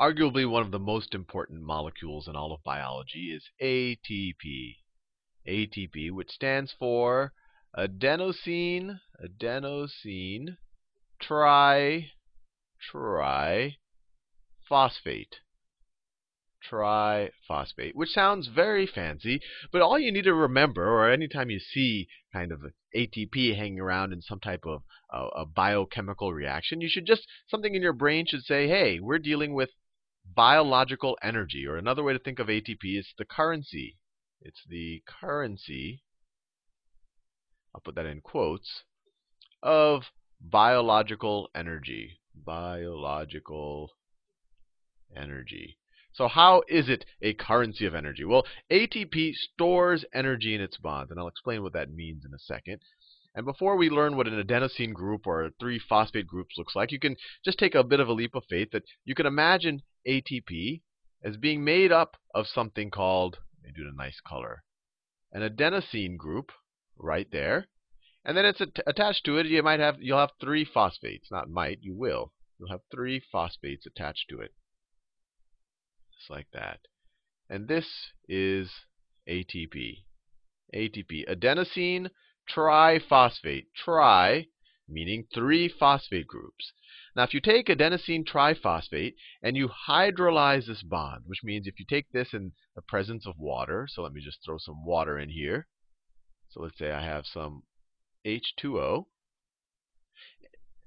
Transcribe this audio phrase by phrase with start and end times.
[0.00, 4.76] arguably one of the most important molecules in all of biology, is ATP.
[5.46, 7.32] ATP, which stands for
[7.76, 10.56] adenosine, adenosine
[11.20, 12.10] tri,
[12.80, 13.76] tri
[14.68, 15.36] phosphate
[16.70, 19.40] triphosphate, which sounds very fancy,
[19.72, 22.60] but all you need to remember, or anytime you see kind of
[22.94, 27.74] ATP hanging around in some type of uh, a biochemical reaction, you should just, something
[27.74, 29.70] in your brain should say, hey, we're dealing with
[30.34, 31.66] biological energy.
[31.66, 33.96] Or another way to think of ATP is the currency.
[34.40, 36.04] It's the currency,
[37.74, 38.84] I'll put that in quotes,
[39.62, 40.04] of
[40.40, 42.20] biological energy.
[42.34, 43.90] Biological
[45.14, 45.78] energy.
[46.12, 48.24] So how is it a currency of energy?
[48.24, 52.38] Well, ATP stores energy in its bonds, and I'll explain what that means in a
[52.38, 52.80] second.
[53.34, 56.98] And before we learn what an adenosine group or three phosphate groups looks like, you
[56.98, 60.82] can just take a bit of a leap of faith that you can imagine ATP
[61.22, 64.62] as being made up of something called, let me do it a nice color,
[65.32, 66.50] an adenosine group
[66.96, 67.68] right there.
[68.24, 71.30] And then it's attached to it, you might have you'll have three phosphates.
[71.30, 72.32] Not might, you will.
[72.58, 74.52] You'll have three phosphates attached to it
[76.18, 76.80] just like that.
[77.48, 77.86] And this
[78.28, 78.70] is
[79.28, 80.04] ATP.
[80.74, 82.10] ATP, adenosine
[82.54, 83.66] triphosphate.
[83.74, 84.46] Tri
[84.88, 86.72] meaning three phosphate groups.
[87.14, 91.84] Now, if you take adenosine triphosphate and you hydrolyze this bond, which means if you
[91.88, 95.28] take this in the presence of water, so let me just throw some water in
[95.28, 95.68] here.
[96.50, 97.64] So let's say I have some
[98.24, 99.06] H2O.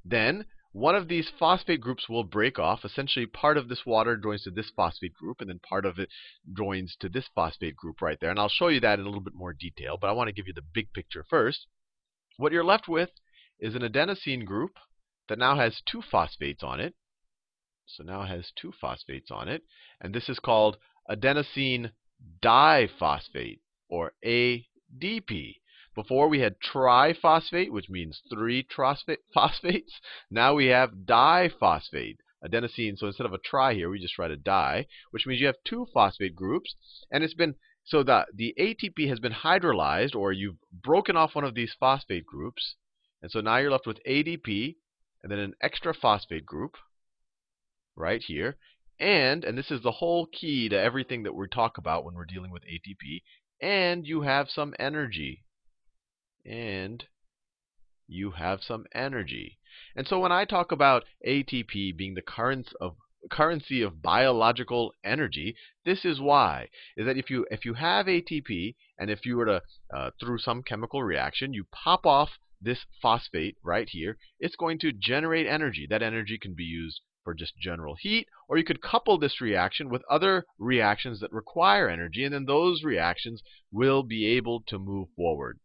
[0.03, 2.85] Then one of these phosphate groups will break off.
[2.85, 6.09] Essentially, part of this water joins to this phosphate group, and then part of it
[6.55, 8.29] joins to this phosphate group right there.
[8.29, 10.33] And I'll show you that in a little bit more detail, but I want to
[10.33, 11.67] give you the big picture first.
[12.37, 13.09] What you're left with
[13.59, 14.71] is an adenosine group
[15.27, 16.95] that now has two phosphates on it.
[17.85, 19.63] So now it has two phosphates on it.
[19.99, 20.77] And this is called
[21.09, 21.91] adenosine
[22.41, 25.60] diphosphate, or ADP.
[25.93, 28.65] Before we had triphosphate, which means three
[29.33, 29.99] phosphates.
[30.29, 32.97] Now we have diphosphate, adenosine.
[32.97, 35.63] So instead of a tri here, we just write a di, which means you have
[35.65, 36.75] two phosphate groups.
[37.11, 41.43] And it's been so the, the ATP has been hydrolyzed, or you've broken off one
[41.43, 42.75] of these phosphate groups.
[43.21, 44.75] And so now you're left with ADP
[45.23, 46.77] and then an extra phosphate group
[47.95, 48.57] right here.
[48.99, 52.25] And, and this is the whole key to everything that we talk about when we're
[52.25, 53.23] dealing with ATP,
[53.61, 55.43] and you have some energy
[56.45, 57.05] and
[58.07, 59.57] you have some energy.
[59.95, 62.95] And so when I talk about ATP being the currents of
[63.29, 68.75] currency of biological energy, this is why is that if you if you have ATP
[68.97, 69.61] and if you were to
[69.95, 72.31] uh, through some chemical reaction you pop off
[72.61, 75.87] this phosphate right here, it's going to generate energy.
[75.89, 79.89] That energy can be used for just general heat, or you could couple this reaction
[79.89, 83.41] with other reactions that require energy, and then those reactions
[83.71, 85.59] will be able to move forward.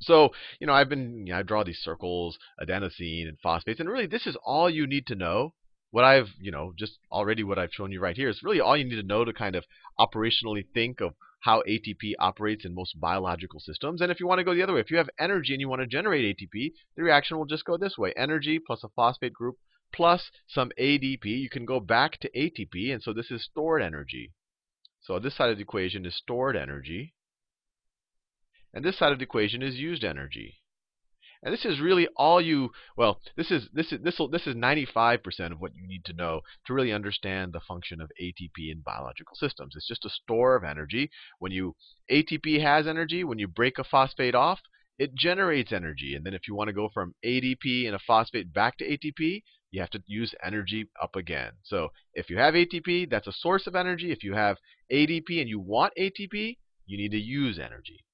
[0.00, 3.88] So, you know, I've been, you know, I draw these circles, adenosine and phosphates, and
[3.88, 5.54] really this is all you need to know.
[5.90, 8.76] What I've, you know, just already what I've shown you right here is really all
[8.76, 9.64] you need to know to kind of
[9.98, 14.00] operationally think of how ATP operates in most biological systems.
[14.00, 15.68] And if you want to go the other way, if you have energy and you
[15.68, 18.12] want to generate ATP, the reaction will just go this way.
[18.16, 19.56] Energy plus a phosphate group
[19.92, 21.24] plus some ADP.
[21.24, 24.32] You can go back to ATP, and so this is stored energy.
[25.00, 27.14] So this side of the equation is stored energy.
[28.74, 30.60] And this side of the equation is used energy.
[31.42, 35.52] And this is really all you well, this is this is this this is 95%
[35.52, 39.36] of what you need to know to really understand the function of ATP in biological
[39.36, 39.76] systems.
[39.76, 41.10] It's just a store of energy.
[41.38, 41.76] When you
[42.10, 44.60] ATP has energy, when you break a phosphate off,
[44.98, 46.16] it generates energy.
[46.16, 49.42] And then if you want to go from ADP and a phosphate back to ATP,
[49.70, 51.52] you have to use energy up again.
[51.62, 54.10] So if you have ATP, that's a source of energy.
[54.10, 54.56] If you have
[54.90, 58.04] ADP and you want ATP, you need to use energy.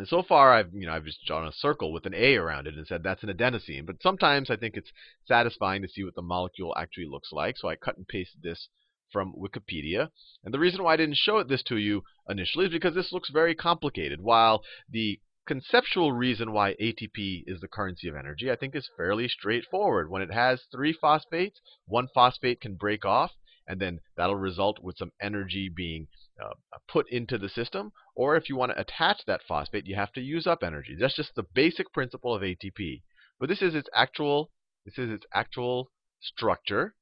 [0.00, 2.66] And so far, I've you know I've just drawn a circle with an A around
[2.66, 3.84] it and said that's an adenosine.
[3.84, 4.90] But sometimes I think it's
[5.26, 7.58] satisfying to see what the molecule actually looks like.
[7.58, 8.70] So I cut and pasted this
[9.12, 10.08] from Wikipedia.
[10.42, 13.28] And the reason why I didn't show this to you initially is because this looks
[13.28, 14.22] very complicated.
[14.22, 19.28] While the conceptual reason why ATP is the currency of energy, I think, is fairly
[19.28, 20.08] straightforward.
[20.08, 23.32] When it has three phosphates, one phosphate can break off,
[23.70, 26.08] and then that'll result with some energy being
[26.42, 26.54] uh,
[26.88, 27.92] put into the system.
[28.16, 30.96] Or if you want to attach that phosphate, you have to use up energy.
[30.98, 33.02] That's just the basic principle of ATP.
[33.38, 34.50] But this is its actual
[34.84, 36.96] this is its actual structure.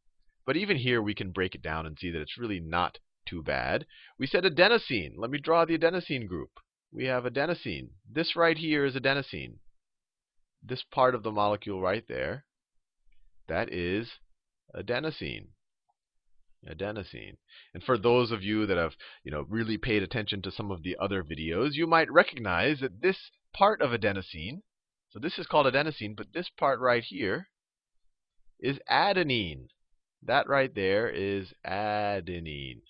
[0.45, 3.43] But even here we can break it down and see that it's really not too
[3.43, 3.87] bad.
[4.19, 5.15] We said adenosine.
[5.17, 6.51] Let me draw the adenosine group.
[6.93, 7.93] We have adenosine.
[8.07, 9.55] This right here is adenosine.
[10.63, 12.45] This part of the molecule right there,
[13.47, 14.11] that is
[14.77, 15.47] adenosine.
[16.67, 17.37] Adenosine.
[17.75, 20.83] And for those of you that have, you know, really paid attention to some of
[20.83, 24.63] the other videos, you might recognize that this part of adenosine,
[25.11, 27.49] so this is called adenosine, but this part right here
[28.59, 29.69] is adenine.
[30.23, 32.83] That right there is adenine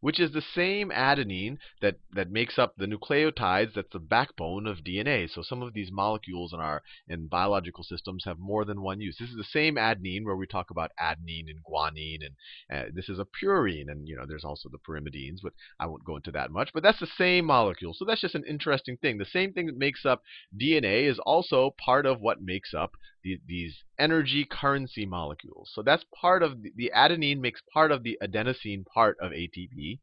[0.00, 4.78] which is the same adenine that, that makes up the nucleotides that's the backbone of
[4.78, 5.28] DNA.
[5.30, 9.16] So some of these molecules in our in biological systems have more than one use.
[9.18, 12.34] This is the same adenine where we talk about adenine and guanine, and
[12.72, 16.04] uh, this is a purine, and you know there's also the pyrimidines, but I won't
[16.04, 16.70] go into that much.
[16.72, 17.94] But that's the same molecule.
[17.94, 19.18] So that's just an interesting thing.
[19.18, 20.22] The same thing that makes up
[20.58, 25.70] DNA is also part of what makes up the, these energy currency molecules.
[25.74, 30.00] So that's part of the, the adenine makes part of the adenosine part of ATP.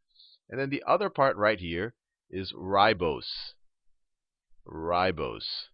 [0.50, 1.94] And then the other part right here
[2.30, 3.54] is ribose.
[4.66, 5.68] Ribose.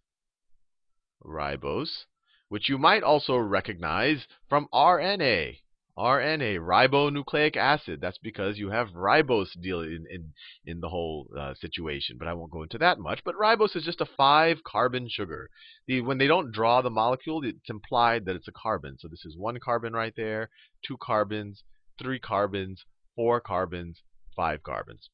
[1.24, 2.04] Ribose,
[2.48, 5.58] which you might also recognize from RNA.
[5.98, 8.00] RNA, ribonucleic acid.
[8.00, 10.32] That's because you have ribose deal in, in,
[10.66, 12.16] in the whole uh, situation.
[12.18, 13.20] But I won't go into that much.
[13.24, 15.50] But ribose is just a five carbon sugar.
[15.86, 18.96] The, when they don't draw the molecule, it's implied that it's a carbon.
[18.98, 20.50] So this is one carbon right there,
[20.86, 21.62] two carbons,
[22.00, 24.02] three carbons, four carbons,
[24.34, 25.08] five carbons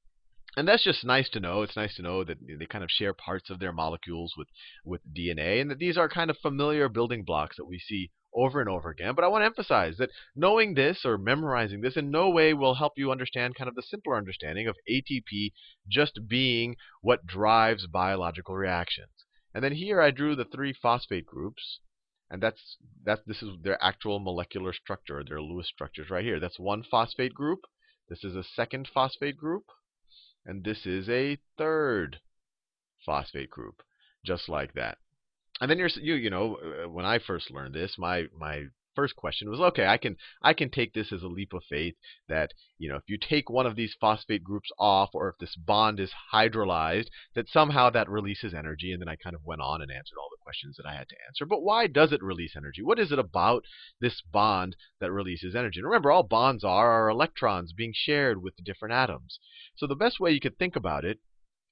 [0.56, 1.62] and that's just nice to know.
[1.62, 4.48] It's nice to know that they kind of share parts of their molecules with,
[4.84, 8.60] with DNA, and that these are kind of familiar building blocks that we see over
[8.60, 9.14] and over again.
[9.14, 12.74] But I want to emphasize that knowing this or memorizing this in no way will
[12.74, 15.52] help you understand kind of the simpler understanding of ATP
[15.88, 19.10] just being what drives biological reactions.
[19.54, 21.80] And then here I drew the three phosphate groups,
[22.30, 26.38] and that's that's this is their actual molecular structure, their Lewis structures right here.
[26.38, 27.60] That's one phosphate group.
[28.08, 29.64] This is a second phosphate group,
[30.46, 32.20] and this is a third
[33.04, 33.82] phosphate group,
[34.24, 34.98] just like that
[35.60, 38.64] and then you're you you know uh, when I first learned this, my my
[38.96, 41.94] first question was okay i can i can take this as a leap of faith
[42.28, 45.54] that you know if you take one of these phosphate groups off or if this
[45.56, 48.92] bond is hydrolyzed that somehow that releases energy.
[48.92, 51.08] And then i kind of went on and answered all the questions that i had
[51.08, 51.46] to answer.
[51.46, 52.82] But why does it release energy?
[52.82, 53.64] What is it about
[54.00, 55.78] this bond that releases energy?
[55.78, 59.38] And remember all bonds are are electrons being shared with the different atoms.
[59.76, 61.20] So the best way you could think about it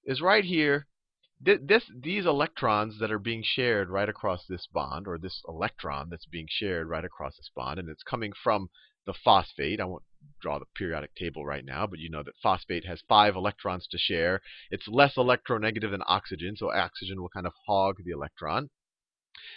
[0.04, 0.86] is right here
[1.40, 6.26] this, these electrons that are being shared right across this bond, or this electron that's
[6.26, 8.68] being shared right across this bond, and it's coming from
[9.06, 9.80] the phosphate.
[9.80, 10.02] I won't
[10.40, 13.98] draw the periodic table right now, but you know that phosphate has five electrons to
[13.98, 14.40] share.
[14.70, 18.70] It's less electronegative than oxygen, so oxygen will kind of hog the electron.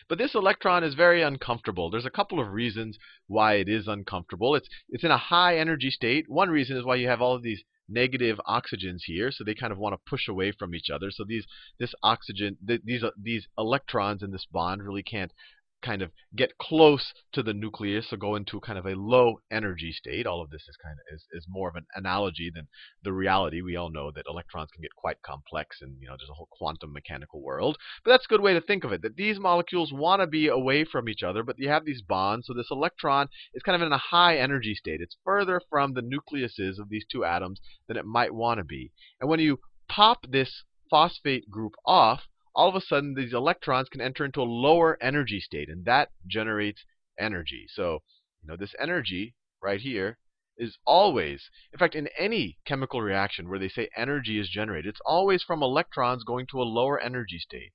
[0.07, 1.89] But this electron is very uncomfortable.
[1.89, 4.54] There's a couple of reasons why it is uncomfortable.
[4.54, 6.30] It's it's in a high energy state.
[6.30, 9.74] One reason is why you have all of these negative oxygens here, so they kind
[9.74, 11.12] of want to push away from each other.
[11.12, 11.46] So these
[11.80, 15.34] this oxygen, th these uh, these electrons in this bond really can't
[15.81, 19.92] kind of get close to the nucleus or go into kind of a low energy
[19.92, 20.25] state.
[20.25, 22.68] All of this is kind of is, is more of an analogy than
[23.04, 23.62] the reality.
[23.62, 26.50] We all know that electrons can get quite complex and you know there's a whole
[26.51, 27.78] quantum mechanical world.
[28.04, 30.48] But that's a good way to think of it, that these molecules want to be
[30.48, 32.48] away from each other, but you have these bonds.
[32.48, 35.01] So this electron is kind of in a high energy state.
[35.01, 38.92] It's further from the nucleuses of these two atoms than it might want to be.
[39.19, 42.22] And when you pop this phosphate group off,
[42.56, 46.12] all of a sudden these electrons can enter into a lower energy state, and that
[46.27, 46.83] generates
[47.19, 47.65] energy.
[47.69, 48.00] So,
[48.42, 50.18] you know, this energy right here
[50.57, 55.01] is always, in fact, in any chemical reaction where they say energy is generated, it's
[55.05, 57.74] always from electrons going to a lower energy state.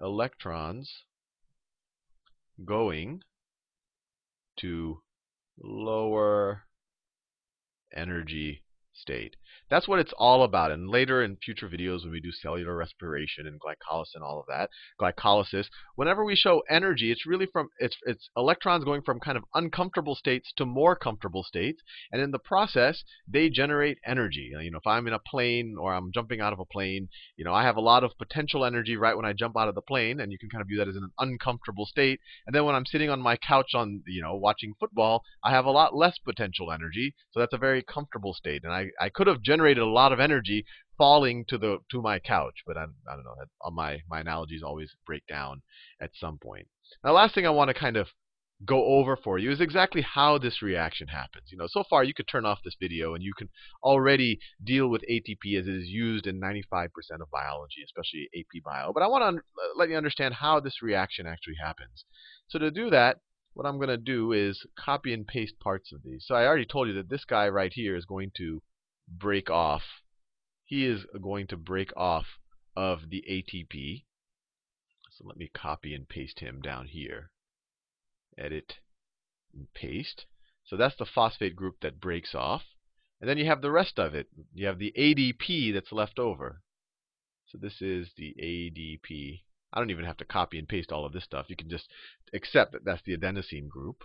[0.00, 1.04] Electrons
[2.64, 3.20] going
[4.58, 5.02] to
[5.58, 6.62] lower
[7.94, 8.62] energy
[8.96, 9.36] state.
[9.68, 10.70] That's what it's all about.
[10.70, 14.46] And later in future videos, when we do cellular respiration and glycolysis and all of
[14.46, 19.36] that, glycolysis, whenever we show energy, it's really from it's it's electrons going from kind
[19.36, 24.52] of uncomfortable states to more comfortable states, and in the process, they generate energy.
[24.60, 27.44] You know, if I'm in a plane or I'm jumping out of a plane, you
[27.44, 29.82] know, I have a lot of potential energy right when I jump out of the
[29.82, 32.20] plane, and you can kind of view that as an uncomfortable state.
[32.46, 35.64] And then when I'm sitting on my couch on you know watching football, I have
[35.64, 38.62] a lot less potential energy, so that's a very comfortable state.
[38.62, 40.64] And I I could have generated a lot of energy
[40.98, 42.62] falling to the to my couch.
[42.66, 43.34] But I, I don't know.
[43.64, 45.62] Uh, my my analogies always break down
[46.00, 46.68] at some point.
[47.04, 48.08] Now, last thing I want to kind of
[48.64, 51.48] go over for you is exactly how this reaction happens.
[51.50, 53.50] You know, so far you could turn off this video and you can
[53.82, 56.86] already deal with ATP as it is used in 95%
[57.20, 58.92] of biology, especially AP bio.
[58.92, 59.42] But I want to
[59.76, 62.04] let you understand how this reaction actually happens.
[62.48, 63.18] So to do that,
[63.52, 66.24] what I'm going to do is copy and paste parts of these.
[66.26, 68.62] So I already told you that this guy right here is going to
[69.08, 69.82] break off.
[70.64, 72.26] He is going to break off
[72.74, 74.04] of the ATP.
[75.12, 77.30] So let me copy and paste him down here.
[78.36, 78.74] Edit
[79.54, 80.26] and paste.
[80.64, 82.62] So that's the phosphate group that breaks off.
[83.20, 84.28] And then you have the rest of it.
[84.52, 86.60] You have the ADP that's left over.
[87.46, 89.42] So this is the ADP.
[89.72, 91.46] I don't even have to copy and paste all of this stuff.
[91.48, 91.88] You can just
[92.34, 94.02] accept that that's the adenosine group.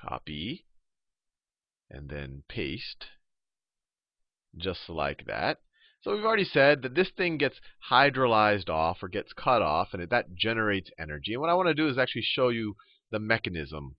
[0.00, 0.66] Copy.
[1.88, 3.06] And then paste.
[4.56, 5.58] Just like that.
[6.02, 7.60] So we've already said that this thing gets
[7.90, 11.32] hydrolyzed off or gets cut off, and that generates energy.
[11.32, 12.76] And what I want to do is actually show you
[13.10, 13.96] the mechanism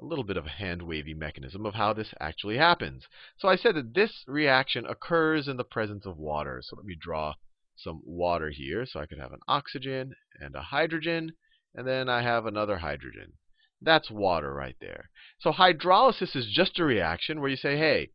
[0.00, 3.06] a little bit of a hand wavy mechanism of how this actually happens.
[3.36, 6.62] So I said that this reaction occurs in the presence of water.
[6.62, 7.34] So let me draw
[7.76, 8.86] some water here.
[8.86, 11.32] So I could have an oxygen and a hydrogen,
[11.74, 13.32] and then I have another hydrogen.
[13.82, 15.10] That's water right there.
[15.40, 18.10] So hydrolysis is just a reaction where you say, hey,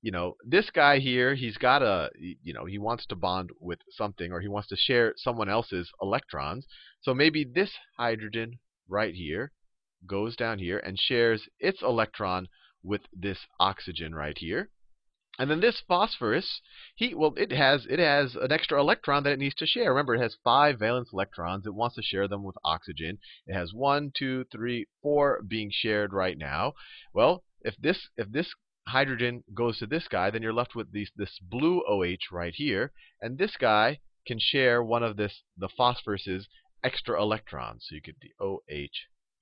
[0.00, 3.80] you know, this guy here, he's got a, you know, he wants to bond with
[3.90, 6.66] something or he wants to share someone else's electrons.
[7.02, 9.52] So maybe this hydrogen right here
[10.06, 12.48] goes down here and shares its electron
[12.82, 14.70] with this oxygen right here.
[15.40, 16.60] And then this phosphorus,
[16.96, 19.90] he well, it has it has an extra electron that it needs to share.
[19.90, 21.64] Remember, it has five valence electrons.
[21.64, 23.18] It wants to share them with oxygen.
[23.46, 26.72] It has one, two, three, four being shared right now.
[27.12, 28.52] Well, if this if this
[28.88, 32.92] hydrogen goes to this guy, then you're left with these, this blue OH right here,
[33.20, 36.48] and this guy can share one of this the phosphorus's
[36.84, 37.86] extra electrons.
[37.88, 38.88] So you get the OH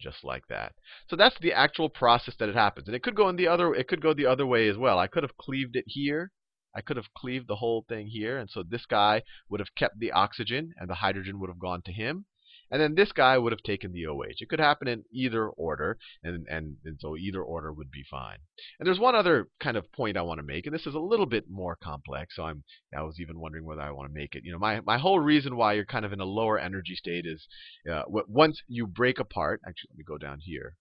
[0.00, 0.74] just like that.
[1.08, 2.86] So that's the actual process that it happens.
[2.86, 4.98] And it could go in the other it could go the other way as well.
[4.98, 6.32] I could have cleaved it here.
[6.74, 9.98] I could have cleaved the whole thing here, and so this guy would have kept
[9.98, 12.26] the oxygen and the hydrogen would have gone to him.
[12.70, 14.40] And then this guy would have taken the OH.
[14.40, 18.38] It could happen in either order, and, and, and so either order would be fine.
[18.78, 21.00] And there's one other kind of point I want to make, and this is a
[21.00, 22.36] little bit more complex.
[22.36, 22.64] So I'm
[22.96, 24.44] I was even wondering whether I want to make it.
[24.44, 27.26] You know, my my whole reason why you're kind of in a lower energy state
[27.26, 27.46] is
[27.90, 29.60] uh, once you break apart.
[29.66, 30.76] Actually, let me go down here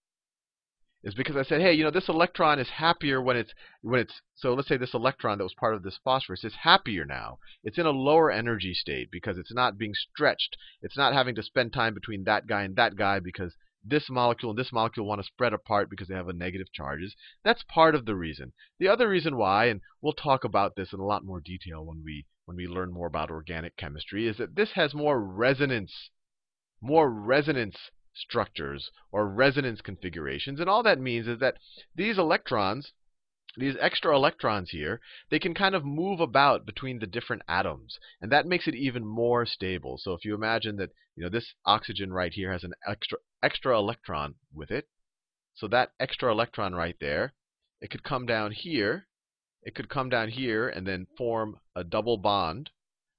[1.06, 4.22] is because I said, hey, you know, this electron is happier when it's when it's
[4.34, 7.38] so let's say this electron that was part of this phosphorus is happier now.
[7.64, 10.58] It's in a lower energy state because it's not being stretched.
[10.82, 14.50] It's not having to spend time between that guy and that guy because this molecule
[14.50, 17.16] and this molecule want to spread apart because they have a negative charges.
[17.44, 18.54] That's part of the reason.
[18.80, 22.02] The other reason why, and we'll talk about this in a lot more detail when
[22.04, 26.10] we when we learn more about organic chemistry, is that this has more resonance,
[26.82, 27.78] more resonance
[28.16, 30.60] structures or resonance configurations.
[30.60, 31.58] And all that means is that
[31.94, 32.94] these electrons,
[33.58, 38.00] these extra electrons here, they can kind of move about between the different atoms.
[38.22, 39.98] And that makes it even more stable.
[39.98, 43.78] So if you imagine that you know this oxygen right here has an extra extra
[43.78, 44.88] electron with it.
[45.54, 47.34] So that extra electron right there,
[47.80, 49.08] it could come down here.
[49.64, 52.70] It could come down here and then form a double bond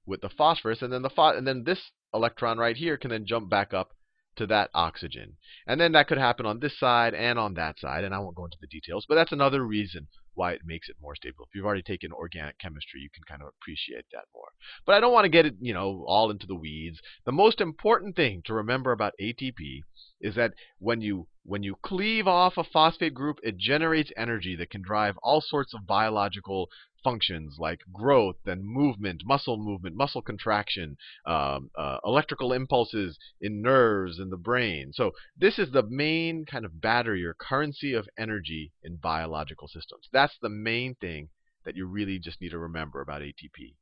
[0.04, 3.50] with the phosphorus, and then the and then this electron right here can then jump
[3.50, 3.95] back up
[4.37, 5.37] to that oxygen.
[5.66, 8.37] And then that could happen on this side and on that side, and I won't
[8.37, 11.45] go into the details, but that's another reason why it makes it more stable.
[11.45, 14.49] If you've already taken organic chemistry, you can kind of appreciate that more.
[14.85, 17.00] But I don't want to get it, you know, all into the weeds.
[17.25, 19.81] The most important thing to remember about ATP
[20.21, 24.71] is that when you when you cleave off a phosphate group, it generates energy that
[24.71, 26.69] can drive all sorts of biological
[27.07, 34.19] functions like growth and movement, muscle movement, muscle contraction, um, uh, electrical impulses in nerves
[34.19, 34.90] in the brain.
[34.93, 40.09] So this is the main kind of battery or currency of energy in biological systems.
[40.26, 41.28] That's the main thing
[41.64, 43.76] that you really just need to remember about ATP.